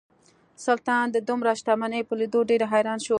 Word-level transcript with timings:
سلطان 0.65 1.05
د 1.11 1.17
دومره 1.29 1.51
شتمنۍ 1.59 2.01
په 2.07 2.13
لیدو 2.19 2.39
ډیر 2.49 2.61
حیران 2.71 2.99
شو. 3.05 3.09